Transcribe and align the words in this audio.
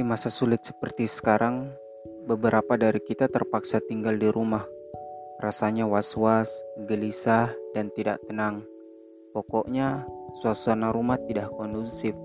masa 0.00 0.32
sulit 0.32 0.64
seperti 0.64 1.04
sekarang, 1.04 1.68
beberapa 2.24 2.80
dari 2.80 2.96
kita 2.96 3.28
terpaksa 3.28 3.76
tinggal 3.84 4.16
di 4.16 4.32
rumah. 4.32 4.64
Rasanya 5.44 5.84
was-was, 5.84 6.48
gelisah, 6.88 7.52
dan 7.76 7.92
tidak 7.92 8.16
tenang. 8.24 8.64
Pokoknya, 9.36 10.08
suasana 10.40 10.96
rumah 10.96 11.20
tidak 11.28 11.52
kondusif, 11.52 12.16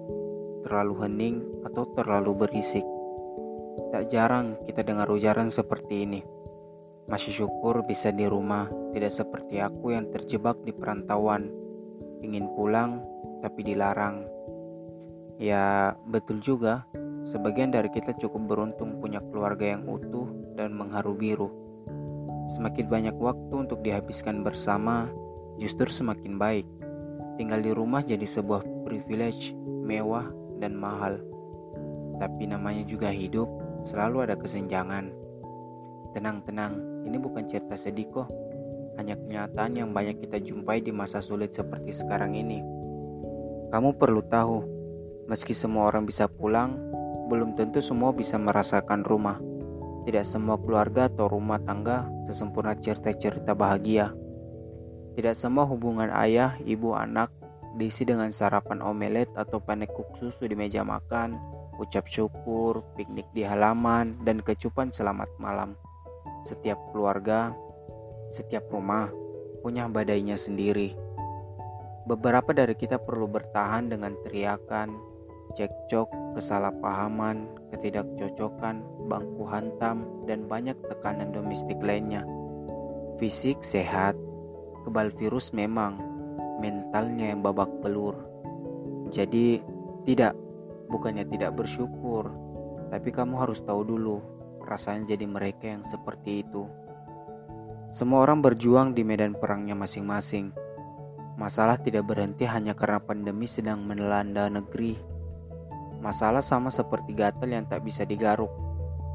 terlalu 0.64 0.95
hening, 1.04 1.43
atau 1.68 1.83
terlalu 1.91 2.47
berisik. 2.47 2.88
Tak 3.91 4.15
jarang 4.15 4.55
kita 4.63 4.88
dengar 4.88 5.11
ujaran 5.11 5.52
seperti 5.52 6.07
ini. 6.07 6.23
Masih 7.11 7.36
syukur 7.36 7.84
bisa 7.84 8.15
di 8.15 8.31
rumah, 8.31 8.71
tidak 8.95 9.11
seperti 9.11 9.60
aku 9.60 9.91
yang 9.91 10.07
terjebak 10.15 10.55
di 10.63 10.71
perantauan. 10.71 11.52
Ingin 12.24 12.47
pulang, 12.55 13.04
tapi 13.43 13.60
dilarang. 13.68 14.24
Ya, 15.36 15.99
betul 16.07 16.39
juga. 16.39 16.88
Sebagian 17.27 17.75
dari 17.75 17.91
kita 17.91 18.15
cukup 18.15 18.47
beruntung 18.47 19.04
punya 19.04 19.19
keluarga 19.19 19.75
yang 19.75 19.83
utuh 19.83 20.31
dan 20.55 20.71
mengharu 20.71 21.11
biru. 21.11 21.51
Semakin 22.55 22.87
banyak 22.87 23.15
waktu 23.19 23.51
untuk 23.51 23.83
dihabiskan 23.83 24.47
bersama, 24.47 25.11
justru 25.59 25.91
semakin 25.91 26.39
baik. 26.39 26.63
Tinggal 27.35 27.59
di 27.59 27.75
rumah 27.75 27.99
jadi 27.99 28.23
sebuah 28.23 28.63
privilege, 28.87 29.51
mewah, 29.59 30.32
dan 30.63 30.79
mahal. 30.79 31.19
Tapi 32.23 32.47
namanya 32.47 32.88
juga 32.88 33.11
hidup, 33.11 33.52
selalu 33.83 34.23
ada 34.23 34.39
kesenjangan. 34.39 35.11
Tenang-tenang, 36.16 37.03
ini 37.03 37.19
bukan 37.19 37.44
cerita 37.52 37.75
sedih 37.75 38.07
kok. 38.07 38.31
Hanya 38.95 39.19
kenyataan 39.19 39.75
yang 39.75 39.91
banyak 39.91 40.23
kita 40.23 40.39
jumpai 40.39 40.80
di 40.80 40.95
masa 40.95 41.19
sulit 41.19 41.52
seperti 41.52 41.91
sekarang 41.91 42.39
ini. 42.39 42.63
Kamu 43.67 43.99
perlu 43.99 44.23
tahu, 44.31 44.63
meski 45.27 45.52
semua 45.52 45.91
orang 45.91 46.07
bisa 46.07 46.25
pulang, 46.31 46.87
belum 47.28 47.59
tentu 47.59 47.83
semua 47.83 48.16
bisa 48.16 48.39
merasakan 48.39 49.03
rumah. 49.03 49.38
Tidak 50.08 50.23
semua 50.23 50.56
keluarga 50.56 51.11
atau 51.11 51.28
rumah 51.28 51.59
tangga 51.67 52.08
sesempurna 52.23 52.73
cerita-cerita 52.80 53.52
bahagia. 53.52 54.16
Tidak 55.20 55.36
semua 55.36 55.67
hubungan 55.67 56.08
ayah, 56.16 56.55
ibu, 56.64 56.95
anak 56.95 57.28
diisi 57.78 58.08
dengan 58.08 58.33
sarapan 58.33 58.81
omelet 58.81 59.30
atau 59.38 59.61
panekuk 59.61 60.08
susu 60.17 60.50
di 60.50 60.55
meja 60.58 60.81
makan, 60.81 61.38
ucap 61.78 62.09
syukur, 62.09 62.81
piknik 62.98 63.28
di 63.38 63.45
halaman, 63.45 64.17
dan 64.25 64.42
kecupan 64.42 64.89
selamat 64.89 65.30
malam. 65.38 65.78
Setiap 66.48 66.80
keluarga, 66.92 67.53
setiap 68.33 68.66
rumah 68.73 69.11
punya 69.61 69.86
badainya 69.86 70.36
sendiri. 70.39 70.98
Beberapa 72.08 72.55
dari 72.55 72.73
kita 72.73 72.98
perlu 72.98 73.28
bertahan 73.28 73.92
dengan 73.92 74.16
teriakan, 74.25 74.95
cekcok, 75.58 76.38
kesalahpahaman, 76.38 77.50
ketidakcocokan, 77.73 78.86
bangku 79.09 79.44
hantam, 79.50 80.05
dan 80.30 80.45
banyak 80.45 80.77
tekanan 80.86 81.33
domestik 81.33 81.81
lainnya. 81.81 82.22
Fisik 83.17 83.66
sehat, 83.66 84.14
kebal 84.86 85.09
virus 85.17 85.49
memang, 85.49 85.97
mentalnya 86.61 87.33
yang 87.33 87.41
babak 87.41 87.73
belur. 87.81 88.14
Jadi, 89.09 89.58
tidak, 90.05 90.38
bukannya 90.94 91.25
tidak 91.25 91.58
bersyukur, 91.58 92.30
tapi 92.94 93.09
kamu 93.09 93.42
harus 93.42 93.66
tahu 93.66 93.81
dulu, 93.81 94.21
rasanya 94.69 95.17
jadi 95.17 95.25
mereka 95.25 95.73
yang 95.73 95.81
seperti 95.81 96.45
itu. 96.45 96.69
Semua 97.89 98.30
orang 98.30 98.45
berjuang 98.45 98.94
di 98.94 99.02
medan 99.02 99.33
perangnya 99.33 99.73
masing-masing. 99.73 100.53
Masalah 101.39 101.81
tidak 101.81 102.05
berhenti 102.05 102.45
hanya 102.45 102.75
karena 102.75 102.99
pandemi 102.99 103.47
sedang 103.47 103.86
melanda 103.86 104.49
negeri 104.52 105.16
Masalah 105.97 106.45
sama 106.45 106.69
seperti 106.69 107.17
gatal 107.17 107.49
yang 107.49 107.65
tak 107.65 107.81
bisa 107.81 108.05
digaruk, 108.05 108.53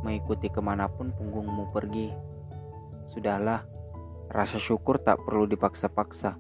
mengikuti 0.03 0.50
ke 0.50 0.59
mana 0.59 0.91
pun 0.91 1.15
punggungmu 1.15 1.70
pergi. 1.70 2.10
Sudahlah, 3.06 3.62
rasa 4.32 4.59
syukur 4.59 4.98
tak 4.98 5.22
perlu 5.22 5.47
dipaksa-paksa. 5.47 6.34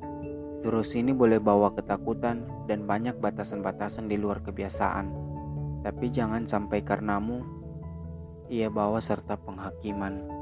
Virus 0.62 0.94
ini 0.94 1.10
boleh 1.10 1.42
bawa 1.42 1.74
ketakutan 1.74 2.46
dan 2.70 2.86
banyak 2.86 3.18
batasan-batasan 3.18 4.06
di 4.06 4.18
luar 4.18 4.42
kebiasaan. 4.42 5.10
Tapi 5.82 6.06
jangan 6.10 6.46
sampai 6.46 6.82
karenamu, 6.86 7.42
ia 8.46 8.70
bawa 8.70 9.02
serta 9.02 9.34
penghakiman. 9.38 10.41